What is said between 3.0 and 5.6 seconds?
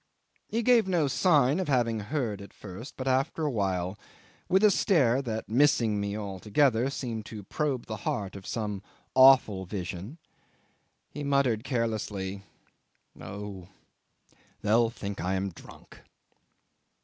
after a while, with a stare that,